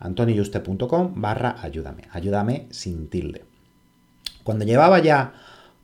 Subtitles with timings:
[0.00, 3.44] antonioyuste.com barra ayúdame, ayúdame sin tilde.
[4.42, 5.34] Cuando llevaba ya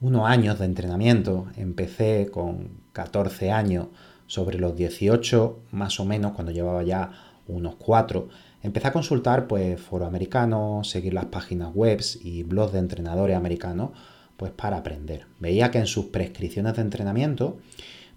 [0.00, 3.86] unos años de entrenamiento, empecé con 14 años,
[4.26, 7.12] sobre los 18 más o menos, cuando llevaba ya
[7.46, 8.28] unos 4,
[8.62, 13.90] empecé a consultar pues foro americanos, seguir las páginas web y blogs de entrenadores americanos,
[14.36, 15.26] pues para aprender.
[15.38, 17.58] Veía que en sus prescripciones de entrenamiento,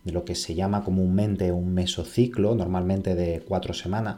[0.04, 4.18] de lo que se llama comúnmente un mesociclo, normalmente de 4 semanas,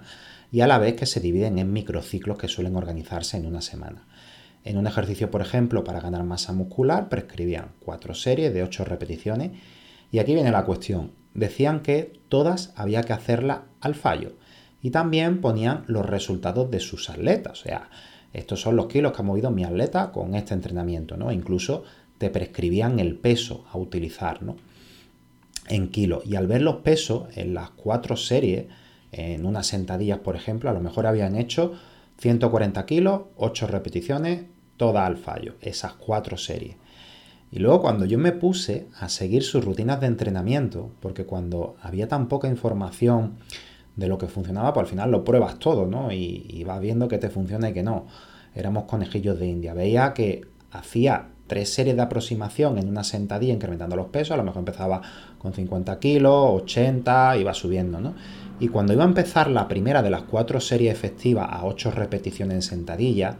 [0.51, 4.05] y a la vez que se dividen en microciclos que suelen organizarse en una semana.
[4.63, 9.51] En un ejercicio, por ejemplo, para ganar masa muscular, prescribían cuatro series de ocho repeticiones
[10.11, 11.11] y aquí viene la cuestión.
[11.33, 14.33] Decían que todas había que hacerlas al fallo
[14.81, 17.89] y también ponían los resultados de sus atletas, o sea,
[18.33, 21.31] estos son los kilos que ha movido mi atleta con este entrenamiento, ¿no?
[21.31, 21.83] Incluso
[22.17, 24.55] te prescribían el peso a utilizar, ¿no?
[25.67, 26.25] En kilos.
[26.25, 28.67] Y al ver los pesos en las cuatro series,
[29.11, 31.73] en unas sentadillas, por ejemplo, a lo mejor habían hecho
[32.17, 34.45] 140 kilos, 8 repeticiones,
[34.77, 36.75] toda al fallo, esas cuatro series.
[37.51, 42.07] Y luego cuando yo me puse a seguir sus rutinas de entrenamiento, porque cuando había
[42.07, 43.37] tan poca información
[43.95, 46.11] de lo que funcionaba, pues al final lo pruebas todo, ¿no?
[46.13, 48.07] Y, y vas viendo que te funciona y que no.
[48.55, 49.73] Éramos conejillos de India.
[49.73, 54.43] Veía que hacía tres series de aproximación en una sentadilla incrementando los pesos, a lo
[54.43, 55.01] mejor empezaba
[55.37, 58.13] con 50 kilos, 80, iba subiendo, ¿no?
[58.61, 62.53] Y cuando iba a empezar la primera de las cuatro series efectivas a 8 repeticiones
[62.53, 63.37] en sentadilla,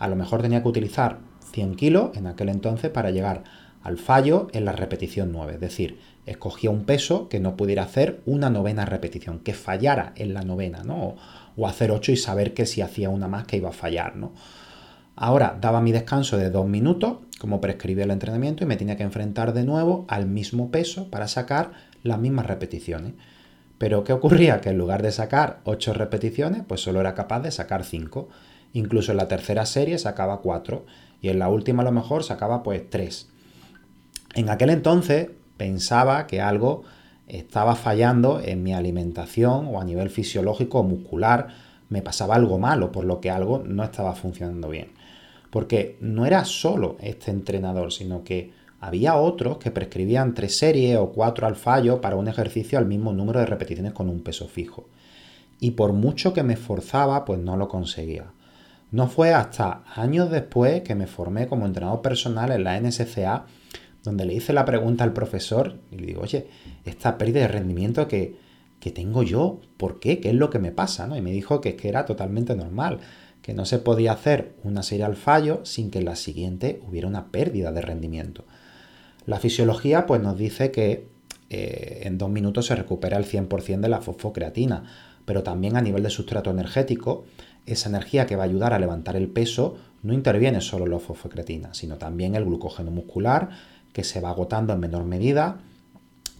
[0.00, 1.20] a lo mejor tenía que utilizar
[1.52, 3.44] 100 kilos en aquel entonces para llegar
[3.84, 5.54] al fallo en la repetición 9.
[5.54, 10.34] Es decir, escogía un peso que no pudiera hacer una novena repetición, que fallara en
[10.34, 11.14] la novena, ¿no?
[11.56, 14.32] O hacer 8 y saber que si hacía una más que iba a fallar, ¿no?
[15.14, 19.04] Ahora daba mi descanso de 2 minutos, como prescribía el entrenamiento, y me tenía que
[19.04, 21.70] enfrentar de nuevo al mismo peso para sacar
[22.02, 23.14] las mismas repeticiones.
[23.78, 24.60] Pero ¿qué ocurría?
[24.60, 28.28] Que en lugar de sacar 8 repeticiones, pues solo era capaz de sacar 5.
[28.72, 30.84] Incluso en la tercera serie sacaba 4
[31.22, 33.28] y en la última a lo mejor sacaba pues 3.
[34.34, 36.82] En aquel entonces pensaba que algo
[37.28, 41.48] estaba fallando en mi alimentación o a nivel fisiológico o muscular,
[41.88, 44.92] me pasaba algo malo, por lo que algo no estaba funcionando bien.
[45.50, 51.10] Porque no era solo este entrenador, sino que había otros que prescribían tres series o
[51.10, 54.88] cuatro al fallo para un ejercicio al mismo número de repeticiones con un peso fijo.
[55.60, 58.26] Y por mucho que me esforzaba, pues no lo conseguía.
[58.90, 63.46] No fue hasta años después que me formé como entrenador personal en la NSCA,
[64.04, 66.46] donde le hice la pregunta al profesor y le digo, oye,
[66.84, 68.36] esta pérdida de rendimiento que,
[68.80, 70.20] que tengo yo, ¿por qué?
[70.20, 71.06] ¿Qué es lo que me pasa?
[71.06, 71.16] ¿no?
[71.16, 73.00] Y me dijo que, que era totalmente normal,
[73.42, 77.08] que no se podía hacer una serie al fallo sin que en la siguiente hubiera
[77.08, 78.44] una pérdida de rendimiento.
[79.26, 81.08] La fisiología pues, nos dice que
[81.50, 84.84] eh, en dos minutos se recupera el 100% de la fosfocreatina,
[85.24, 87.24] pero también a nivel de sustrato energético,
[87.66, 91.74] esa energía que va a ayudar a levantar el peso no interviene solo la fosfocreatina,
[91.74, 93.50] sino también el glucógeno muscular,
[93.92, 95.58] que se va agotando en menor medida.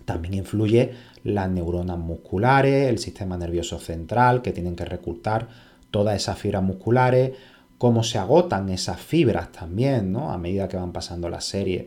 [0.04, 0.92] También influye
[1.24, 5.48] las neuronas musculares, el sistema nervioso central, que tienen que reclutar
[5.90, 7.32] todas esas fibras musculares,
[7.78, 10.30] cómo se agotan esas fibras también, ¿no?
[10.30, 11.86] A medida que van pasando las series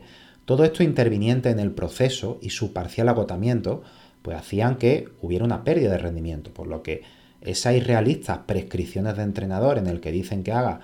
[0.52, 3.82] todo esto interviniente en el proceso y su parcial agotamiento,
[4.20, 7.00] pues hacían que hubiera una pérdida de rendimiento, por lo que
[7.40, 10.80] esas irrealistas prescripciones de entrenador en el que dicen que haga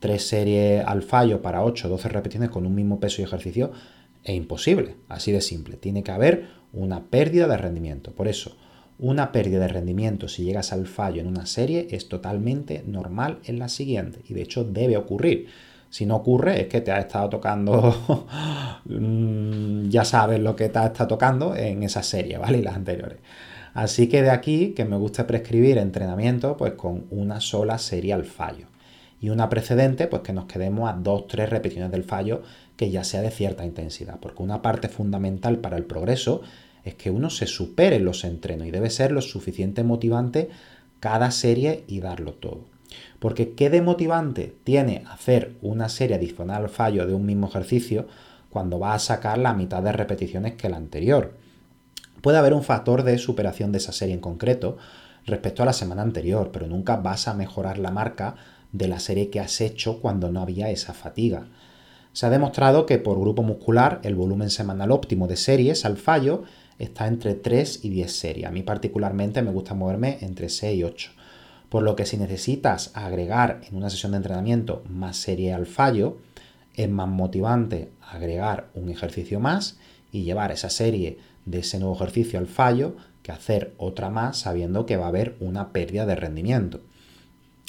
[0.00, 3.70] tres series al fallo para 8 o 12 repeticiones con un mismo peso y ejercicio
[4.24, 5.76] es imposible, así de simple.
[5.76, 8.10] Tiene que haber una pérdida de rendimiento.
[8.10, 8.56] Por eso,
[8.98, 13.60] una pérdida de rendimiento si llegas al fallo en una serie es totalmente normal en
[13.60, 15.46] la siguiente y de hecho debe ocurrir.
[15.92, 18.26] Si no ocurre es que te ha estado tocando,
[18.86, 22.60] mm, ya sabes lo que te ha estado tocando en esa serie, ¿vale?
[22.60, 23.18] Y las anteriores.
[23.74, 28.24] Así que de aquí que me gusta prescribir entrenamiento pues con una sola serie al
[28.24, 28.68] fallo.
[29.20, 32.40] Y una precedente pues que nos quedemos a dos, tres repeticiones del fallo
[32.78, 34.18] que ya sea de cierta intensidad.
[34.18, 36.40] Porque una parte fundamental para el progreso
[36.84, 40.48] es que uno se supere los entrenos y debe ser lo suficiente motivante
[41.00, 42.71] cada serie y darlo todo.
[43.18, 48.06] Porque qué demotivante tiene hacer una serie adicional al fallo de un mismo ejercicio
[48.50, 51.34] cuando va a sacar la mitad de repeticiones que la anterior.
[52.20, 54.76] Puede haber un factor de superación de esa serie en concreto
[55.26, 58.36] respecto a la semana anterior, pero nunca vas a mejorar la marca
[58.72, 61.46] de la serie que has hecho cuando no había esa fatiga.
[62.12, 66.42] Se ha demostrado que por grupo muscular el volumen semanal óptimo de series al fallo
[66.78, 68.46] está entre 3 y 10 series.
[68.46, 71.10] A mí particularmente me gusta moverme entre 6 y 8.
[71.72, 76.18] Por lo que si necesitas agregar en una sesión de entrenamiento más serie al fallo,
[76.74, 79.78] es más motivante agregar un ejercicio más
[80.12, 81.16] y llevar esa serie
[81.46, 85.34] de ese nuevo ejercicio al fallo que hacer otra más sabiendo que va a haber
[85.40, 86.82] una pérdida de rendimiento.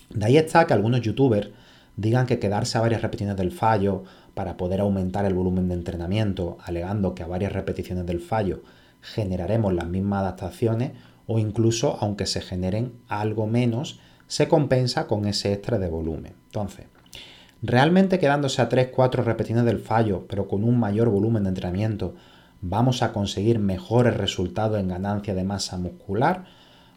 [0.09, 1.51] De ahí está que algunos youtubers
[1.95, 4.03] digan que quedarse a varias repeticiones del fallo
[4.33, 8.63] para poder aumentar el volumen de entrenamiento, alegando que a varias repeticiones del fallo
[9.01, 10.91] generaremos las mismas adaptaciones
[11.27, 16.33] o incluso aunque se generen algo menos, se compensa con ese extra de volumen.
[16.45, 16.85] Entonces,
[17.61, 22.15] realmente quedándose a 3-4 repeticiones del fallo, pero con un mayor volumen de entrenamiento,
[22.61, 26.45] vamos a conseguir mejores resultados en ganancia de masa muscular.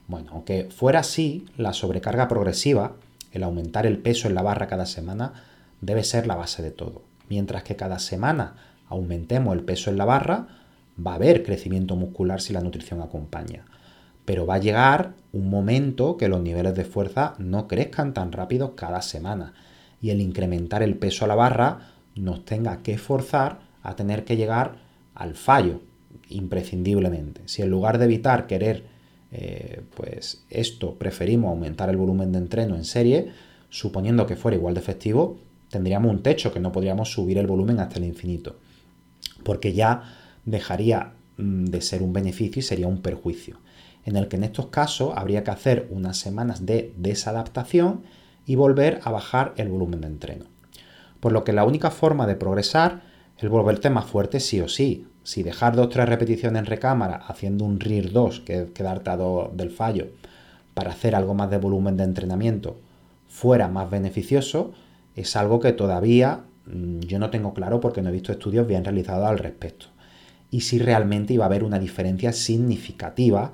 [0.08, 2.94] Bueno, aunque fuera así, la sobrecarga progresiva,
[3.32, 5.32] el aumentar el peso en la barra cada semana,
[5.81, 7.02] debe ser la base de todo.
[7.28, 8.55] Mientras que cada semana
[8.88, 10.46] aumentemos el peso en la barra,
[11.05, 13.64] va a haber crecimiento muscular si la nutrición acompaña.
[14.26, 18.76] Pero va a llegar un momento que los niveles de fuerza no crezcan tan rápido
[18.76, 19.55] cada semana
[20.02, 24.37] y el incrementar el peso a la barra nos tenga que forzar a tener que
[24.37, 24.76] llegar
[25.14, 25.81] al fallo
[26.28, 27.40] imprescindiblemente.
[27.46, 28.84] Si en lugar de evitar querer
[29.32, 33.32] eh, pues esto preferimos aumentar el volumen de entreno en serie,
[33.69, 35.38] suponiendo que fuera igual de efectivo,
[35.70, 38.56] tendríamos un techo que no podríamos subir el volumen hasta el infinito.
[39.43, 40.02] Porque ya
[40.44, 43.58] dejaría mm, de ser un beneficio y sería un perjuicio,
[44.06, 48.05] en el que en estos casos habría que hacer unas semanas de desadaptación
[48.47, 50.44] y volver a bajar el volumen de entreno.
[51.20, 53.03] Por lo que la única forma de progresar
[53.37, 55.06] es volverte más fuerte sí o sí.
[55.25, 59.11] Si dejar dos o tres repeticiones en recámara haciendo un RIR 2, que es quedarte
[59.11, 60.06] a dos del fallo,
[60.73, 62.79] para hacer algo más de volumen de entrenamiento
[63.29, 64.73] fuera más beneficioso,
[65.17, 68.85] es algo que todavía mm, yo no tengo claro porque no he visto estudios bien
[68.85, 69.87] realizados al respecto
[70.50, 73.52] y si realmente iba a haber una diferencia significativa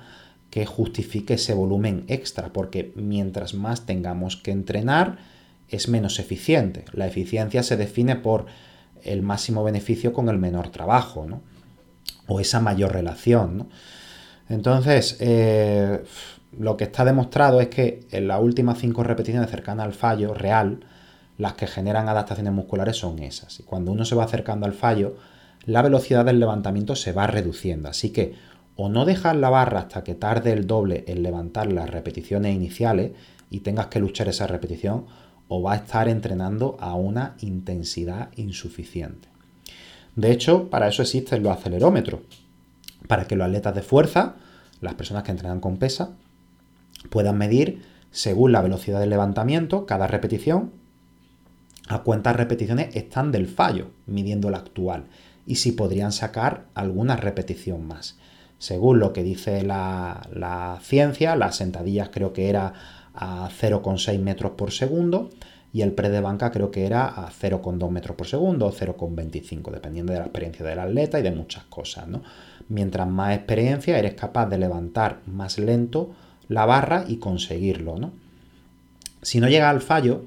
[0.52, 5.16] que justifique ese volumen extra, porque mientras más tengamos que entrenar,
[5.70, 6.84] es menos eficiente.
[6.92, 8.44] La eficiencia se define por
[9.02, 11.40] el máximo beneficio con el menor trabajo, ¿no?
[12.26, 13.68] O esa mayor relación, ¿no?
[14.50, 16.04] Entonces, eh,
[16.58, 20.84] lo que está demostrado es que en las últimas cinco repeticiones cercanas al fallo real,
[21.38, 23.58] las que generan adaptaciones musculares son esas.
[23.58, 25.16] Y cuando uno se va acercando al fallo,
[25.64, 27.88] la velocidad del levantamiento se va reduciendo.
[27.88, 28.34] Así que
[28.76, 33.12] o no dejas la barra hasta que tarde el doble en levantar las repeticiones iniciales
[33.50, 35.06] y tengas que luchar esa repetición,
[35.48, 39.28] o va a estar entrenando a una intensidad insuficiente.
[40.16, 42.20] De hecho, para eso existen los acelerómetros,
[43.06, 44.36] para que los atletas de fuerza,
[44.80, 46.16] las personas que entrenan con pesa,
[47.10, 50.72] puedan medir según la velocidad del levantamiento cada repetición
[51.88, 55.04] a cuántas repeticiones están del fallo, midiendo la actual
[55.46, 58.16] y si podrían sacar alguna repetición más.
[58.62, 62.72] Según lo que dice la, ciencia, las sentadillas creo que era
[63.12, 65.30] a 0,6 metros por segundo
[65.72, 69.72] y el pre de banca creo que era a 0,2 metros por segundo o 0,25,
[69.72, 72.06] dependiendo de la experiencia del atleta y de muchas cosas.
[72.68, 76.12] Mientras más experiencia, eres capaz de levantar más lento
[76.46, 77.98] la barra y conseguirlo.
[77.98, 78.12] ¿no?
[79.22, 80.24] Si no llega al fallo,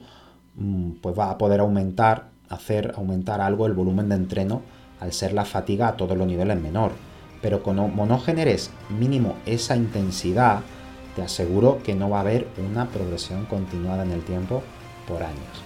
[0.56, 4.62] mm, pues va a poder aumentar, hacer aumentar algo el volumen de entreno
[5.00, 7.15] al ser la fatiga a todos los niveles menor.
[7.42, 10.62] Pero como no generes mínimo esa intensidad,
[11.16, 14.64] te aseguro que no va a haber una progresión continuada en el tiempo
[15.08, 15.64] por años.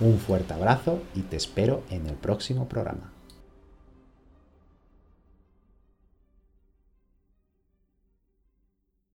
[0.00, 3.11] Un fuerte abrazo y te espero en el próximo programa.